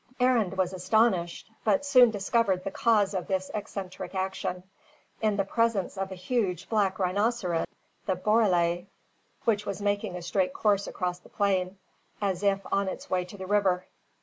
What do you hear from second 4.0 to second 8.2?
action, in the presence of a huge black rhinoceros, the